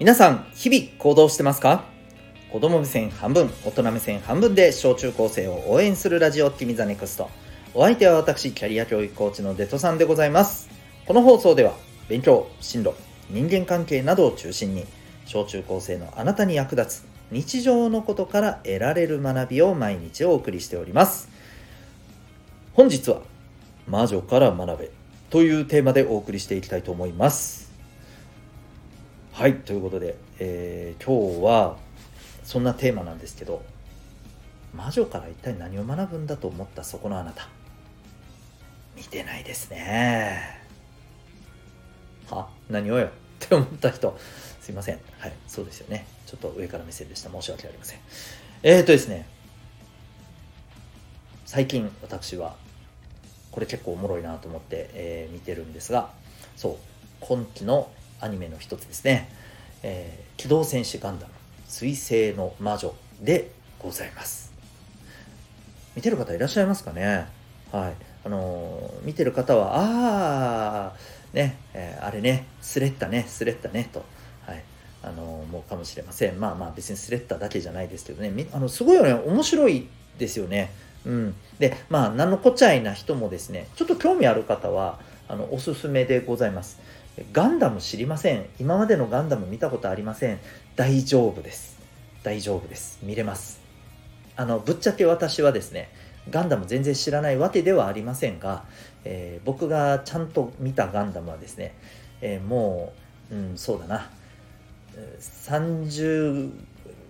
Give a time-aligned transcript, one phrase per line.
[0.00, 1.84] 皆さん、日々行動してますか？
[2.50, 7.28] 子供目線半分、大人目線半分で小中高生を応援するラジオ君ザネクスト。
[7.74, 10.70] お相手は私、キャリア教育コーチのデトさんでございます。
[11.04, 11.74] この放送では、
[12.08, 12.94] 勉強、進路、
[13.28, 14.86] 人間関係などを中心に、
[15.26, 21.28] 小中高生のあなたに役立つ日常のことから得られる学びを毎日お送りしております。
[22.72, 23.20] 本日は、
[23.86, 24.90] 魔女から学べ
[25.28, 27.69] というテーマでお送りしていきたいと思います。
[29.40, 31.78] はい、ということで、えー、今日は
[32.44, 33.62] そんなテーマなんですけど、
[34.74, 37.48] 魔女から一体何を学ぶんだと思ったそこのあなた。
[38.94, 40.60] 見てないですね。
[42.28, 43.06] は何をよ？
[43.06, 44.14] って思った人、
[44.60, 44.98] すいません。
[45.18, 46.06] はい、そうですよね。
[46.26, 47.30] ちょっと上から目線でした。
[47.30, 47.98] 申し訳ありません。
[48.62, 49.26] えーとですね、
[51.46, 52.56] 最近私は、
[53.52, 56.10] これ結構おもろいなと思って、えー、見てるんですが、
[56.56, 56.76] そう、
[57.20, 59.28] 今期のアニメの一つですね、
[59.82, 61.32] えー、機動戦士ガンダム、
[61.66, 64.52] 水星の魔女でございます。
[65.96, 67.26] 見てる方いらっしゃいますかね？
[67.72, 67.94] はい。
[68.24, 70.96] あのー、見てる方は、ああ、
[71.32, 74.04] ね、えー、あれね、スレッタね、スレッタね、と、
[74.46, 74.62] はい、
[75.02, 76.38] あのー、もうかもしれません。
[76.38, 80.70] まあまあ別にスレッタだけじゃないですけどね、あのすごいよね、面白いですよね。
[81.06, 81.34] うん。
[81.58, 86.78] で、まあ、何のこっちゃいな人もですね、ちょっと興味ある方は、あの、おすすめでございます。
[87.32, 88.46] ガンダム知りません。
[88.58, 90.38] 今までのガンダム見たことありません。
[90.76, 91.78] 大丈夫です。
[92.22, 92.98] 大丈夫です。
[93.02, 93.60] 見れます。
[94.36, 95.90] あの、ぶっちゃけ私はですね、
[96.30, 98.64] ガンダム全然知らないわけではありませんが、
[99.04, 101.74] えー、僕がちゃんと見たガンダムはですね、
[102.20, 102.92] えー、も
[103.30, 104.10] う、うん、そうだな、
[105.20, 106.50] 30、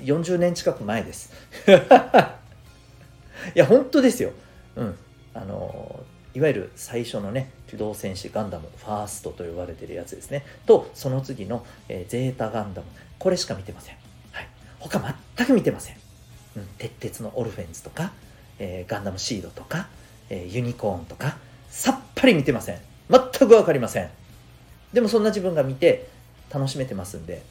[0.00, 1.32] 40年近く前です。
[3.54, 4.32] いや、本当ですよ。
[4.76, 4.94] うん。
[5.34, 10.44] あの、いわゆる最初のね、機動戦士ガンダム、ファーストと呼ばれてるやつですね。
[10.66, 12.88] と、その次の、えー、ゼータガンダム。
[13.18, 13.96] これしか見てません。
[14.32, 14.48] はい。
[14.80, 15.96] 他全く見てません。
[16.56, 16.66] うん。
[16.78, 18.12] 鉄鉄のオルフェンズとか、
[18.58, 19.88] えー、ガンダムシードとか、
[20.28, 21.36] えー、ユニコーンとか、
[21.70, 22.80] さっぱり見てません。
[23.08, 24.10] 全くわかりません。
[24.92, 26.08] でもそんな自分が見て
[26.52, 27.42] 楽しめてますんで、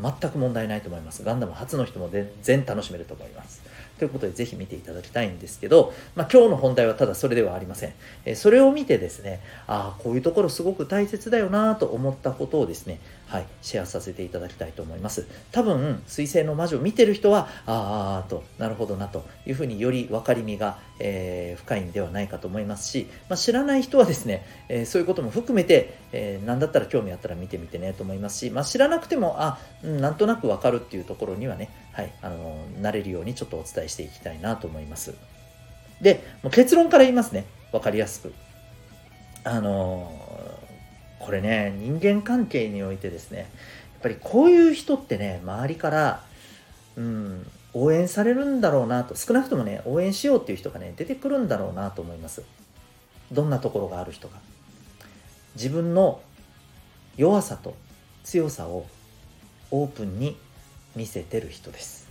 [0.00, 1.22] 全く問題ないと思います。
[1.24, 3.62] ガンダム初の人も全然楽しめると思います。
[3.98, 7.92] ということでぜひ見ていただきたいんですけど、まあ、今日の本題はただそれではありません。
[8.24, 12.98] えそれを見てですね、ああ、こういうところすごく大切だよなと思ったことをですね、
[13.32, 15.26] はい、シェアさせていただきたいと思います。
[15.52, 35.14] 多分、水星の魔女を見てる人は、ああ、と、なるほどなというふうにより分かりみが、えー、深いんではないかと思いますし、まあ、知らない人はですね、えー、そういうことも含めて、えー、何だったら興味あったら見てみてねと思いますし、まあ、知らなくても、あ、なんとなく分かるっていうところにはね、はい、あの、慣れるようにちょっとお伝えしていきたいなと思います。
[36.00, 37.44] で、も結論から言いますね。
[37.72, 38.32] わかりやすく。
[39.44, 40.12] あの
[41.18, 43.48] これね、人間関係においてですね、やっ
[44.02, 46.24] ぱりこういう人ってね、周りから、
[46.96, 52.42] うん、応援されるんだろうなと、少なくともね、応援しようっていう人がね、出てくるんだろうなと思います。
[53.30, 54.34] どんなところがある人が。
[55.54, 56.20] 自分の
[57.16, 57.76] 弱さと
[58.24, 58.86] 強さを
[59.72, 60.36] オープンに
[60.94, 62.08] 見せてる人です。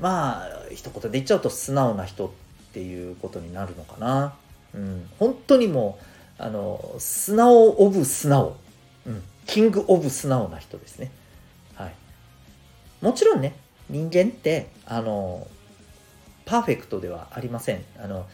[0.00, 2.30] まあ一言で言っちゃうと素直な人っ
[2.72, 4.34] ていうことになるのかな。
[4.74, 5.08] うん。
[5.18, 5.98] 本当にも
[6.38, 8.56] うあの素直オブ素直、
[9.06, 11.10] うん、キングオブ素直な人ですね。
[11.74, 11.94] はい。
[13.02, 13.56] もちろんね
[13.90, 15.46] 人間ってあの
[16.44, 17.84] パーフェクトではありません。
[17.98, 18.26] あの、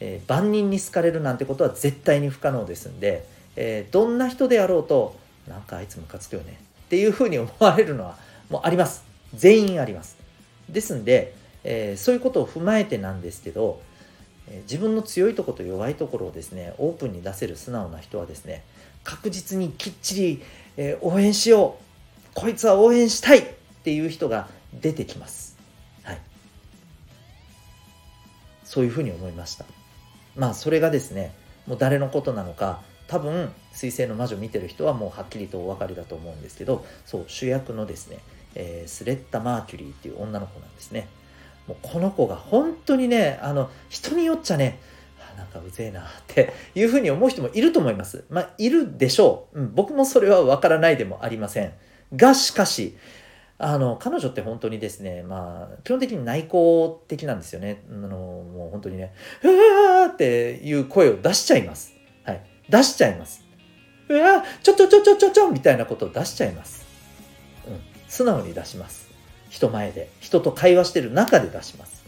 [0.00, 6.67] えー、万人に好かれるなんてことは絶対に不可能ですんで、えー、どんな人であろうとなんかあいつムカつくよね。
[6.88, 8.16] っていうふうに思われるのは
[8.48, 9.04] もうあります。
[9.34, 10.16] 全員あります。
[10.70, 11.34] ですんで、
[11.64, 13.82] えー、そういうことを踏まえてなんですけど、
[14.48, 18.64] えー、自分の強いところと弱いところをですね、オープンに出せる素直な人はですね、
[19.04, 20.42] 確実にきっちり、
[20.78, 21.84] えー、応援しよう。
[22.34, 23.44] こいつは応援したいっ
[23.84, 24.48] ていう人が
[24.80, 25.58] 出てきます。
[26.04, 26.18] はい。
[28.64, 29.66] そういうふうに思いました。
[30.36, 31.34] まあ、それがですね、
[31.66, 38.18] もう誰のことなのか、多分、水星の魔女見てる人はもうはっきりとお分かりだと思うんですけど、そう、主役のですね、
[38.54, 41.08] えー、スレッタ・マーキュリーっていう女の子なんですね。
[41.66, 44.78] もうこの子が本当にね、あの、人によっちゃね、
[45.36, 48.24] なんかうぜえなって いうふうに思う人もいると思います。
[48.28, 49.60] まあ、いるでしょう。
[49.60, 51.72] うん、僕もそれはわからないでもありません。
[52.14, 52.96] が、しかし、
[53.58, 57.82] あの、彼女って本当にですね、まあ、基本的に内向的なんですよね。
[57.90, 61.97] あの、もう本当にね、うわーっていう声を出しちゃいます。
[62.68, 63.44] 出しちゃいます。
[64.08, 66.86] うわちょちょちょちょちょちょみたいなことを出しちゃいます。
[67.66, 69.08] うん素直に出します。
[69.50, 70.10] 人前で。
[70.20, 72.04] 人と会話してる中で出します。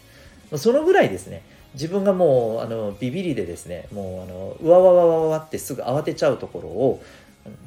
[0.57, 1.43] そのぐらいですね、
[1.73, 7.03] 自分がもう、あの、ビビりでですね、もう、あの、うわわわわわってすぐ慌てちゃうところを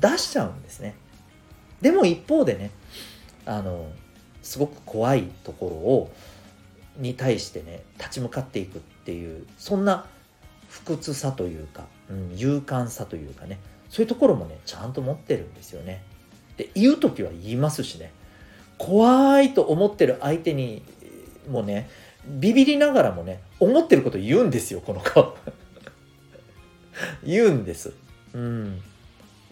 [0.01, 0.95] 出しちゃうんですね。
[1.81, 2.71] でも一方でね
[3.45, 3.87] あの
[4.43, 6.11] すごく怖いところを
[6.97, 10.07] に対してね立ち向かっていくっていうそんな
[10.71, 13.59] 不屈さというか、うん、勇敢さというかね
[13.89, 16.03] そういうところもねちゃんと持ってるんですよね。
[16.57, 18.13] で言う時は言いますしね
[18.79, 20.83] 怖いと思ってる相手に
[21.51, 21.89] もね
[22.27, 25.37] ビビりながらもね思ってること言うんですよこの子
[27.25, 27.93] 言うんです。
[28.35, 28.83] うん、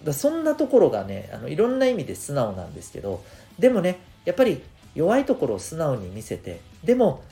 [0.04, 3.22] だそんなところがねあのいろんな意味で素直なんですけど
[3.58, 4.62] でもねやっぱり
[4.94, 7.22] 弱いところを素直に見せてでも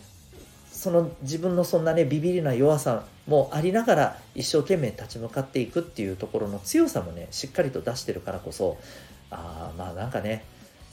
[0.80, 8.78] その自分のそんなねビビりな弱さもありながら一生懸命立ち向かっていくっていうところの強さもねしっかりと出してるからこそ
[9.30, 10.42] ああまあなんかね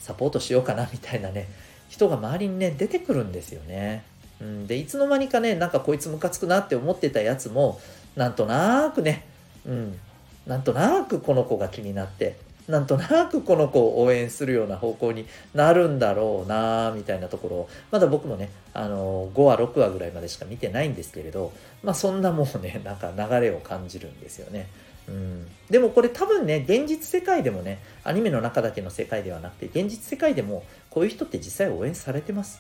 [0.02, 1.48] サポートしようかなみたいなね
[1.88, 4.04] 人が周りにね出てくるんですよね。
[4.42, 7.80] うん、でいつの間にかねなんかこいつムカつくなって思ってたやつも
[8.18, 9.26] なんとなくね、
[9.66, 9.98] うん、
[10.46, 12.36] なんとなくこの子が気になって
[12.68, 24.68] なんとなくこの子を応援するような方向になるんだろうなみたいなところをまだ僕もねあの5話6話ぐらいまでしか見てないんですけれどまあそんなもうね なんか流れを感じるんですよね。
[25.08, 32.60] うん、でもこれ多分ね現実世界でもねアニメの中だけの世界ではなくて現実世界でもこういう人って実際応援されてます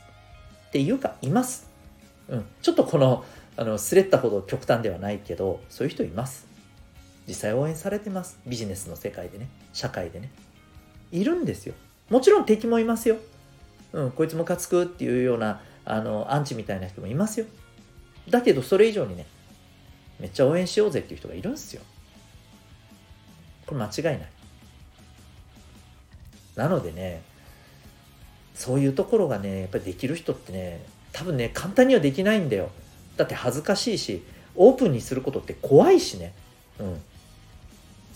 [0.69, 1.69] っていうかいます、
[2.29, 3.25] うん、ちょっとこの
[3.57, 6.47] あのスレったほど極端ではないけどそういう人います。
[7.27, 8.39] 実際応援されてます。
[8.47, 9.49] ビジネスの世界でね。
[9.73, 10.29] 社会でね。
[11.11, 11.73] いるんですよ。
[12.09, 13.17] もちろん敵もいますよ。
[13.93, 17.45] うんこいつムカつくっていうようなあのアンチみたいな人もいますよ。
[18.29, 19.25] だけどそれ以上にね
[20.19, 21.81] めっちゃ応援しようぜっていう人がいるんですよ。
[23.65, 24.29] これ間違いない。
[26.55, 27.21] なのでね
[28.55, 32.69] そういうところがねやっぱりできる人ってね多分ね簡単にはできないんだよ。
[33.15, 34.23] だって恥ずかしいし
[34.55, 36.33] オープンにすることって怖いしね。
[36.79, 37.01] うん。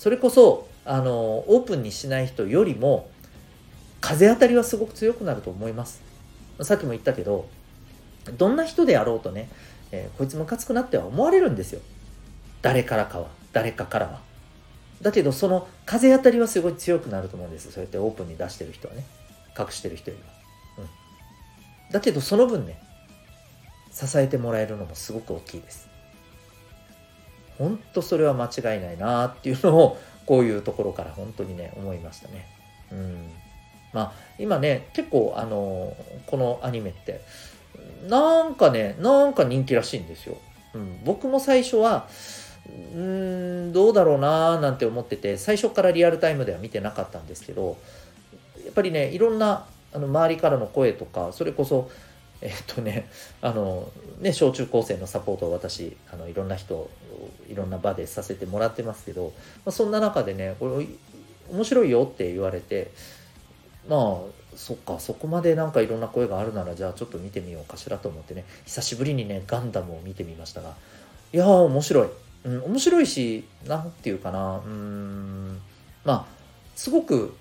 [0.01, 3.07] それこそあのオープンにしない人よりも
[3.99, 6.01] 風当たりはすごく強くなると思います。
[6.61, 7.47] さっきも言ったけど
[8.35, 9.47] どんな人であろうとね、
[9.91, 11.81] えー、こいつムカつくなっては思われるんですよ。
[12.63, 14.21] 誰からかは誰かからは。
[15.03, 17.71] だけどその風当たりはすごい強くなると思うんです。
[17.71, 19.05] そうやってオープンに出してる人はね。
[19.55, 20.29] 隠してる人よりは、
[20.79, 22.81] うん、だけどその分ね
[23.91, 25.90] 支えてもらえるのもすごく大きいです。
[27.61, 32.47] 本当それは間違いないなっていうのをこういうところから本当にね思いましたね。
[32.91, 33.31] うん。
[33.93, 35.95] まあ今ね結構あの
[36.27, 37.21] このアニメって
[38.07, 40.37] なんかねなんか人気らしいんですよ、
[40.73, 42.07] うん、僕も最初は
[42.67, 47.77] うーんどうだろうなーなんて思ってて最初からリアルタイムでは見てなかったんですけど
[48.63, 51.91] やっぱりねいろんなあの周りからの声とかそれこそ
[52.41, 53.07] えっとね
[53.41, 56.89] あのね小中高生のサポートを私あのいろんな人
[57.47, 59.33] いろんな場でさせてもらってますけど、
[59.65, 60.87] まあ、そんな中でねこれ
[61.51, 62.91] 面白いよって言われて
[63.87, 64.17] まあ
[64.55, 70.75] そっかそこまでなんかいろんな声があるならじゃあちょっと見てみようかしらと思ってね久しぶりにねガンダムを見てみましたが
[71.33, 72.07] いやー面白い。
[72.43, 75.61] うん、面白いし、なんていうかな、うん、
[76.03, 76.25] まあ、
[76.75, 77.35] すごく、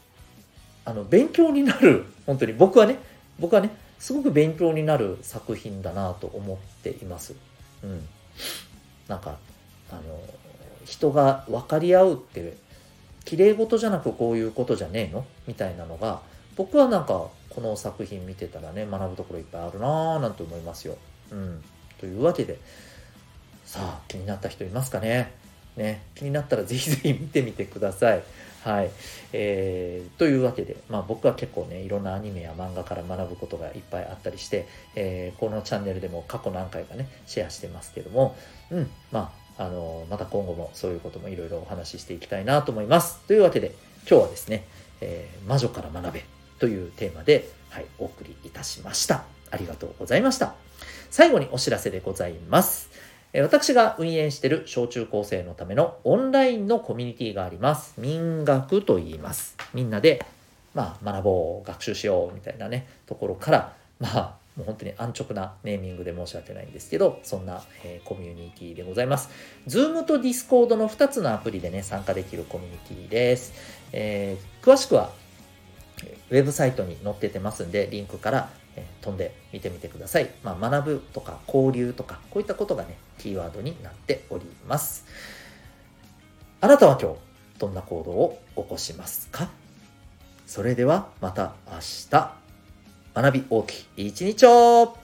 [0.85, 2.99] あの、勉強になる、本当に、僕はね、
[3.38, 3.70] 僕はね、
[4.00, 7.37] すごく勉強になる作品だなと思っています。
[7.85, 8.08] うん。
[9.06, 9.38] なんか、
[9.91, 10.00] あの、
[10.85, 12.56] 人が分かり合うって、
[13.24, 15.24] 綺麗事じゃなくこういうことじゃねえの？
[15.46, 16.22] みたいなのが、
[16.56, 20.96] 僕はなんか、この作品見てたらね、学ぶところいっぱいあるなぁなんて思いますよ。
[21.31, 21.63] うん。
[21.98, 22.58] というわけで、
[23.67, 25.32] さあ、気になった人いますかね？
[25.77, 28.22] ね、気になったらぜひぜひ見てみてください。
[28.65, 28.91] はい。
[29.32, 38.36] えー、というわけで、まあ僕は結構ね、いろんなアニメや漫画から学ぶことがいっぱいあったりして、えー、このチャンネルでも過去何回かね、シェアしてますけども、
[38.70, 43.20] うん、まあ、あのまた今後もそういうこともいろいろお話ししていきたいなと思います。
[43.27, 43.74] というわけで、
[44.08, 44.65] 今日はですね、
[45.00, 46.24] えー、魔女から学べ
[46.58, 49.24] というテーマで、はい、お送りいたしました。
[49.50, 50.55] ありがとうございました。
[51.10, 52.91] 最後にお知らせでございます。
[53.32, 57.94] 私が運営している小中高生のためのオンラインのコミュニティがあります。
[57.96, 59.56] 民学と言います。
[59.72, 60.25] みんなで、
[60.75, 69.29] まあ、学ぼう、学習しようみたいなね、ところから、まあ、もう本当に安直なネーミングで申し訳ないんですけど、そんな、えー、コミュニティでございます。
[69.69, 73.53] Zoom と Discord の2つのアプリでね、参加できるコミュニティです。
[73.93, 75.13] えー、詳しくは、
[76.31, 80.31] ウェブサイトに載っててますんで、リンクからえ飛んでみてみてください。
[80.43, 85.05] まあ、学ぶとか交流とか、こういったことがね、キーワードになっております。
[86.60, 87.19] あなたは今日、
[87.58, 89.50] どんな行動を起こしますか？
[90.46, 91.79] それではまた明
[92.10, 92.34] 日、
[93.15, 94.96] 学び大きい一日を